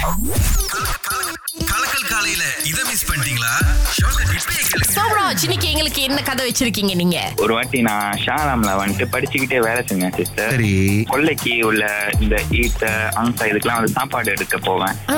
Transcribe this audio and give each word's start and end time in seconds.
கலக்கல் 0.00 1.87
காலையில 2.28 2.46
இத 2.64 2.80
மிஸ் 2.84 3.04
பண்ணிட்டீங்களா? 3.08 3.52
சோமராஜ் 4.94 5.42
இன்னைக்கு 5.42 5.70
எங்களுக்கு 5.70 6.02
என்ன 6.02 6.22
கதை 6.22 6.42
வச்சிருக்கீங்க 6.46 6.94
நீங்க? 6.94 7.18
ஒரு 7.36 7.52
வாட்டி 7.54 7.82
நான் 7.82 8.18
ஷாலாம்ல 8.24 8.70
வந்துட்டு 8.78 9.04
படிச்சுக்கிட்டே 9.12 9.58
வேலை 9.58 9.84
செஞ்சேன் 9.88 10.14
சிஸ்டர் 10.16 10.50
சரி. 10.50 10.72
கொல்லைக்கு 11.08 11.64
உள்ள 11.64 11.84
இந்த 12.20 12.36
ஈட்ட 12.52 12.84
அங்கா 13.14 13.44
இதுக்கெல்லாம் 13.44 13.74
வந்து 13.74 13.92
சாப்பாடு 13.92 14.30
எடுக்க 14.30 14.58
போவேன். 14.58 14.94
ஆ. 15.10 15.16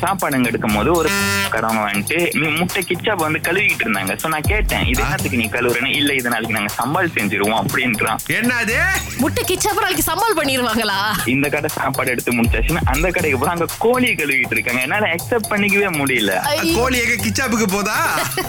சாப்பாடு 0.00 0.34
அங்க 0.34 0.48
எடுக்கும் 0.48 0.74
போது 0.74 0.92
ஒரு 0.92 1.10
காரவங்க 1.50 1.84
வந்துட்டு 1.86 2.18
"நீ 2.34 2.48
முட்டை 2.58 2.82
கிச்சாப் 2.82 3.24
வந்து 3.24 3.40
கழுவிக்கிட்டு 3.40 3.86
இருந்தாங்க. 3.86 4.14
சோ 4.22 4.28
நான் 4.28 4.48
கேட்டேன் 4.48 4.84
இது 4.86 5.02
என்னத்துக்கு 5.02 5.36
நீ 5.36 5.48
கழுவுறேன்னு? 5.48 5.96
இல்ல 5.96 6.14
இது 6.14 6.28
நாளைக்கு 6.28 6.58
நாங்க 6.58 6.72
சம்பால் 6.78 7.14
செஞ்சிருவோம் 7.14 7.58
அப்படின்றான். 7.62 8.20
என்னது? 8.38 8.78
முட்டை 9.18 9.44
கிச்சா 9.44 9.72
நாளைக்கு 9.80 10.12
சம்பால் 10.12 10.38
பண்ணிருவாங்களா? 10.38 10.98
இந்த 11.26 11.48
கடை 11.48 11.70
சாப்பாடு 11.74 12.10
எடுத்து 12.10 12.32
முடிச்சாச்சுன்னா 12.32 12.84
அந்த 12.86 13.10
கடைக்கு 13.10 13.38
போய் 13.38 13.48
அங்க 13.48 13.66
கோழியை 13.78 14.14
கழுவிட்டு 14.14 14.50
இருக்காங்க. 14.50 14.80
என்னால 14.80 15.14
அக்செப்ட் 15.14 15.50
பண்ணிக்கவே 15.50 15.90
முடியல. 15.98 16.32
கோழி 16.74 16.96
எங்க 17.00 17.16
கிச்சாப்புக்கு 17.18 17.66
போதா? 17.68 17.96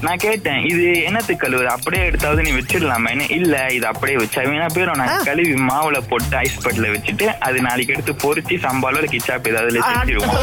நான் 0.06 0.22
கேட்டேன் 0.24 0.62
இது 0.70 0.86
என்னத்துக்கு 1.08 1.44
கழுவுற? 1.44 1.68
அப்படியே 1.76 2.04
எடுத்தாவது 2.08 2.46
நீ 2.46 2.52
வச்சிடலாமேன்னு 2.58 3.26
இல்ல 3.38 3.56
இது 3.72 3.86
அப்படியே 3.92 4.18
வச்சா 4.22 4.44
வீணா 4.48 4.68
போயிடும் 4.70 5.00
நான் 5.02 5.26
கழுவி 5.28 5.56
மாவுல 5.70 6.00
போட்டு 6.10 6.36
ஐஸ் 6.42 6.62
பட்ல 6.66 6.92
வச்சுட்டு 6.94 7.28
அது 7.48 7.60
நாளைக்கு 7.68 7.96
எடுத்து 7.96 8.16
பொரிச்சு 8.24 8.58
சம்பாலோ 8.66 9.04
கிச்சாப் 9.14 9.50
ஏதாவது 9.52 9.86
செஞ்சிருவோம் 9.90 10.38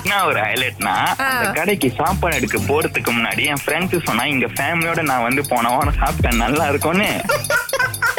என்ன 0.00 0.18
ஒரு 0.26 0.40
ஹைலைட்னா 0.42 0.94
அந்த 1.28 1.46
கடைக்கு 1.56 1.88
சாப்பாடு 1.98 2.38
எடுக்க 2.38 2.58
போறதுக்கு 2.68 3.10
முன்னாடி 3.12 3.42
என் 3.50 3.62
ஃப்ரெண்ட்ஸ் 3.62 4.06
சொன்னா 4.08 4.24
இங்க 4.32 4.48
ஃபேமிலியோட 4.54 5.02
நான் 5.10 5.26
வந்து 5.26 5.44
போன 5.48 5.70
வாரம் 5.70 5.98
சாப்பிட்டேன் 6.00 6.42
நல்லா 6.44 6.66
இருக்கும்னு. 6.68 7.10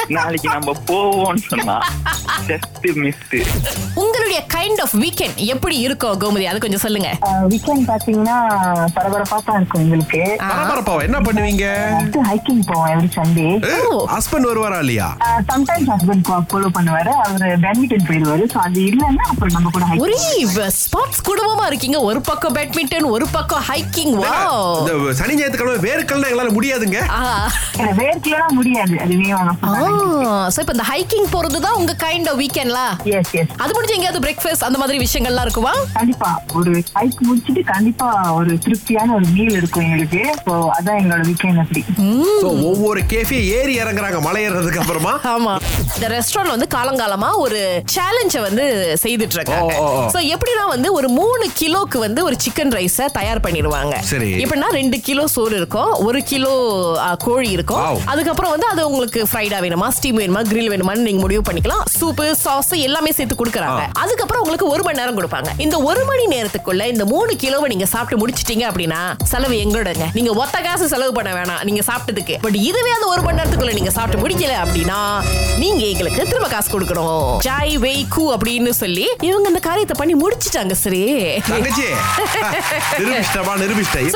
நாளைக்கு 0.09 0.47
நம்ம 0.49 0.71
போவோம்னு 0.87 1.41
சொன்னா 1.49 1.75
ஜஸ்ட் 2.47 2.87
மிஸ் 2.97 3.25
உங்களுடைய 3.95 4.39
கைண்ட் 4.59 4.81
ஆஃப் 4.83 4.93
வீக்கெண்ட் 5.01 5.37
எப்படி 5.53 5.75
இருக்கும் 5.85 6.15
கோமதி? 6.21 6.45
அது 6.51 6.59
கொஞ்சம் 6.63 6.81
சொல்லுங்க. 6.83 7.09
வீக்கெண்ட் 7.51 7.83
பாத்தீங்கன்னா 7.89 8.37
பரபரப்பா 8.95 9.37
தான் 9.47 9.57
இருக்கும் 9.59 9.81
எங்களுக்கு. 9.83 10.21
பரபரப்பாவா 10.49 11.01
என்ன 11.07 11.19
பண்ணுவீங்க? 11.27 11.65
ஹைக்கிங் 12.29 12.63
போவோம் 12.69 12.89
எவ்ரி 12.93 13.09
சண்டே 13.17 13.45
ஹஸ்பண்ட் 14.15 14.47
வருவாரா 14.49 14.79
இல்லையா? 14.83 15.07
சம்டைம்ஸ் 15.51 15.89
ஹஸ்பண்ட் 15.93 16.23
ஃபாலோ 16.51 16.69
பண்ணுவாரு. 16.77 17.11
அவரு 17.25 17.49
பேட்மிண்டன் 17.65 18.05
போயிடுவாரு. 18.09 18.43
சோ 18.53 18.57
அது 18.65 18.79
இல்லைன்னா 18.89 19.27
அப்புறம் 19.33 19.55
நம்ம 19.57 19.71
கூட 19.75 19.85
ஒரே 20.05 20.17
hiking. 20.23 20.73
ஸ்பாட்ஸ் 20.81 21.21
குடும்பமா 21.29 21.67
இருக்கீங்க. 21.71 21.99
ஒரு 22.09 22.21
பக்கம் 22.29 22.55
பேட்மிண்டன் 22.57 23.07
ஒரு 23.15 23.27
பக்கம் 23.37 23.63
ஹைக்கிங் 23.69 24.13
வா 24.23 24.33
சனி 25.21 25.37
ஞாயிற்றுக்கிழமை 25.39 25.79
வேர்க்கல்னா 25.87 26.29
எங்களால 26.31 26.53
முடியாதுங்க. 26.57 26.99
வேர்க்கலாம் 28.01 28.57
முடியாது. 28.59 28.97
அதுவே 29.05 29.31
சோ 30.53 30.59
இப்ப 30.65 30.73
இந்த 30.77 30.87
ஹைக்கிங் 30.91 31.31
போறது 31.35 31.63
தான் 31.67 31.79
உங்க 31.81 31.95
கைண்ட் 32.05 32.29
ஆஃப் 32.33 32.39
வீக்கெண்ட்லா 32.43 32.85
எஸ் 33.15 33.33
எஸ் 33.41 33.55
அது 33.63 33.71
முடிஞ்சு 33.77 33.95
எங்கேயாவது 33.97 34.23
பிரேக்ஃபாஸ்ட் 34.27 34.58
அந்த 34.61 34.77
மாதிரி 34.77 34.97
விஷயங்கள்லாம் 34.97 35.41
இருக்குமா? 35.41 35.73
கண்டிப்பா. 35.93 36.41
ஒரு 36.55 36.71
ஹைக் 36.71 37.19
முடிச்சிட்டு 37.19 37.63
கண்டிப்பா 37.63 38.33
ஒரு 38.33 38.57
திருப்தியான 38.57 39.13
ஒரு 39.13 39.25
மீல் 39.33 39.51
இருக்கும் 39.51 39.83
எங்களுக்கு. 39.83 40.35
சோ 40.45 40.53
அதான் 40.79 40.99
எங்களோட 41.01 41.23
வீக்கெண்ட் 41.29 41.59
அப்படி. 41.59 41.83
So, 42.41 42.51
ஒவ்வொரு 42.71 43.01
கேஃபே 43.01 43.39
ஏறி 43.57 43.79
இறங்குறாங்க 43.79 44.21
மலை 44.21 44.49
ஏறதுக்கு 44.49 44.77
அப்புறமா? 44.77 45.13
ஆமா. 45.35 45.53
இந்த 45.95 46.07
ரெஸ்டாரண்ட் 46.07 46.55
வந்து 46.55 46.67
காலங்காலமா 46.75 47.29
ஒரு 47.35 47.83
சேலஞ்ச 47.95 48.41
வந்து 48.41 48.97
செய்துட்டு 49.03 49.37
இருக்காங்க. 49.39 49.73
சோ 50.13 50.21
எப்படின்னா 50.33 50.67
வந்து 50.67 50.93
ஒரு 50.93 51.09
மூணு 51.09 51.49
கிலோக்கு 51.59 51.97
வந்து 51.97 52.23
ஒரு 52.23 52.35
சிக்கன் 52.45 52.73
ரைஸ 52.77 53.05
தயார் 53.05 53.39
பண்ணிடுவாங்க. 53.39 53.99
சரி. 53.99 54.43
எப்படின்னா 54.43 54.69
ரெண்டு 54.71 54.99
கிலோ 54.99 55.27
சோறு 55.27 55.55
இருக்கும் 55.55 55.91
ஒரு 55.91 56.23
கிலோ 56.23 56.53
கோழி 57.23 57.49
இருக்கும். 57.49 57.77
Wow. 57.79 57.97
அதுக்கப்புறம் 58.05 58.51
வந்து 58.51 58.67
அது 58.67 58.87
உங்களுக்கு 58.87 59.27
ஃப்ரைடா 59.31 59.57
வேணுமா 59.65 59.87
ஸ்டீம் 59.87 60.17
வேணுமா 60.17 60.41
கிரில் 60.51 60.71
வேணுமான்னு 60.71 61.07
நீங்க 61.07 61.21
முடிவு 61.21 61.41
பண்ணிக்கலாம். 61.51 61.83
சூப்பு 62.01 62.31
சாஸ் 62.31 62.71
எல்லாமே 62.71 63.11
சேர்த்து 63.11 63.45
கொடுக்குறாங்க. 63.45 63.81
அதுக்கப்புறம் 63.93 64.38
உங்களுக்கு 64.39 64.67
ஒரு 64.67 64.83
மணி 64.83 64.97
நேரம் 64.97 65.17
கொடுப்பாங்க. 65.17 65.49
இந்த 65.57 65.75
ஒரு 65.81 66.05
மணி 66.05 66.25
நேரத்துக்குள்ள 66.27 66.87
இந்த 66.87 67.05
மூணு 67.05 67.33
கிலோவை 67.35 67.67
நீங்க 67.67 67.85
சாப்பிட்டு 67.85 68.19
முடிச்சிட்டீங்க 68.21 68.65
அப்படின்னா 68.69 68.99
செலவு 69.25 69.55
எங்களோடங்க. 69.55 70.05
நீங்க 70.13 70.31
ஒத்த 70.35 70.57
காசு 70.59 70.87
செலவு 70.87 71.11
பண்ண 71.11 71.31
வேணாம் 71.33 71.63
நீங்க 71.63 71.81
சாப்பிட்டதுக்கு. 71.81 72.35
பட் 72.41 72.57
இதுவே 72.61 72.91
அந்த 72.91 73.07
ஒரு 73.07 73.21
மணி 73.21 73.39
நேரத்துக்குள்ள 73.39 73.73
நீங்க 73.73 73.91
சாப்பிட்டு 73.91 74.23
முடிக்கல 74.23 74.53
அப்படின்னா 74.61 74.99
நீங்க 75.57 75.83
எங்களுக்கு 75.85 76.21
திரும்ப 76.25 76.47
காசு 76.47 76.69
கொடுக்கணும். 76.71 77.23
ஜாய் 77.43 77.75
வெய் 77.79 78.03
கூ 78.09 78.33
அப்படின்னு 78.33 78.69
சொல்லி 78.75 79.05
இவங்க 79.21 79.47
இந்த 79.47 79.59
காரியத்தை 79.59 79.95
பண்ணி 79.97 80.15
முடிச்சிட்டாங்க 80.15 80.73
சரி 80.79 81.03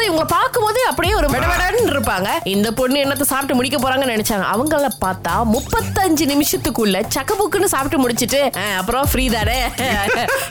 இவங்களை 0.03 0.27
பார்க்கும்போது 0.29 0.79
அப்படியே 0.87 1.13
ஒரு 1.15 1.27
விடவிடன்னு 1.33 1.93
இருப்பாங்க 1.93 2.27
இந்த 2.47 2.71
பொண்ணு 2.73 2.99
என்னத்த 2.99 3.21
சாப்பிட்டு 3.23 3.55
முடிக்க 3.55 3.77
போறாங்கன்னு 3.77 4.15
நினைச்சாங்க. 4.15 4.45
அவங்கள 4.53 4.71
பார்த்தா 5.05 5.33
முப்பத்தஞ்சு 5.53 6.25
நிமிஷத்துக்குள்ள 6.25 6.97
சக்கபுக்குன்னு 7.15 7.69
சாப்பிட்டு 7.73 7.97
முடிச்சிட்டு 7.97 8.39
"அஹ், 8.55 8.77
அப்புறம் 8.77 9.05
ஃப்ரீ 9.05 9.25
தானே. 9.29 9.57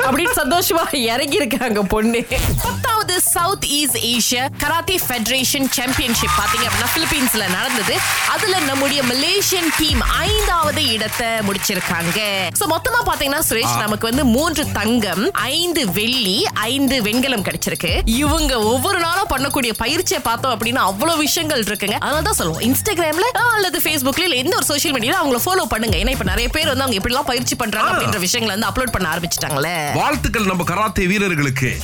அப்படின்னு 0.06 0.34
சந்தோஷமா 0.43 0.84
இறங்கி 1.12 1.37
இருக்காங்க 1.43 1.83
பொண்ணு. 1.95 2.21
பத்தாவது 2.65 3.15
south 3.34 3.67
east 3.78 3.99
Asia 4.12 4.45
karate 4.62 4.97
federation 5.06 5.69
championship 5.78 6.37
பாத்தீங்க 6.41 6.67
அப்படின்னா 6.69 6.91
பிலிப்பீன்ஸ்ல 6.97 7.45
நடந்தது. 7.56 7.95
அதுல 8.34 8.59
நம்முடைய 8.71 9.00
மலேசியன் 9.12 9.71
டீம் 9.78 10.03
ஐந்தாவது 10.27 10.83
இடத்தை 10.95 11.31
முடிச்சிருக்காங்க. 11.49 12.19
சோ 12.61 12.67
மொத்தமா 12.75 13.00
பாத்தீங்கன்னா 13.11 13.43
சுரேஷ் 13.49 13.77
நமக்கு 13.84 14.09
வந்து 14.11 14.25
மூன்று 14.37 14.65
தங்கம் 14.78 15.25
ஐந்து 15.56 15.84
வெள்ளி 15.99 16.37
ஐந்து 16.71 16.99
வெண்கலம் 17.09 17.47
கிடைச்சிருக்கு. 17.49 17.93
இவங்க 18.21 18.53
ஒவ்வொரு 18.73 19.00
நாளும் 19.06 19.31
பண்ணக்கூடிய 19.34 19.73
பயிற்சியை 19.83 20.21
பார்த்தோம் 20.29 20.55
அப்படின்னா 20.55 20.83
அவ்வளவு 20.91 21.19
விஷயங்கள் 21.27 21.65
இருக்குங்க. 21.69 21.97
அதனால 22.05 22.25
தான் 22.29 22.39
சொல்லுவோம். 22.41 22.65
இன்ஸ்டாகிராம்ல 22.69 23.29
அல்லது 23.56 23.79
ஃபேஸ்புக்ல 23.84 24.27
இல்ல 24.29 24.37
எந்த 24.44 24.55
ஒரு 24.61 24.67
சோஷியல் 24.73 24.94
மீடியால 24.97 25.21
அவங்கள 25.23 25.41
ஃபாலோ 25.47 25.67
பண்ணுங்க. 25.75 25.97
ஏன்னா 26.03 26.15
இப்ப 26.17 26.27
நிறைய 26.33 26.49
பேர் 26.56 26.71
வந்து 26.73 26.84
அவங்க 26.84 26.99
எப்படி 27.00 27.15
எல்லாம் 27.15 27.31
பயிற்சி 27.33 27.55
பண்றாங்க 27.62 27.91
அப்படின்ற 27.93 28.21
விஷயங்களை 28.27 28.53
வந்து 28.56 28.71
அப்லோட் 28.71 28.94
பண்ண 28.97 29.09
ஆரம்பிச்சிட்டாங்களே 29.52 29.92
வாழ்த்துக்கள் 29.92 30.44
நம்ம 30.44 30.64
கராத்தே 30.64 31.06
வீரர்களுக்கு. 31.06 31.80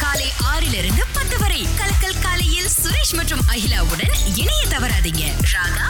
காலை 0.00 0.32
ஆறிலிருந்து 0.54 1.02
பத்து 1.12 1.38
வரை. 1.38 1.68
கலக்கல் 1.78 2.20
காலையில் 2.20 2.68
சுரேஷ் 2.82 3.14
மற்றும் 3.14 3.40
அகிலாவுடன் 3.48 4.14
இணைய 4.34 4.66
தவறாதீங்க. 4.68 5.24
ராகா 5.52 5.86
இசை. 5.86 5.87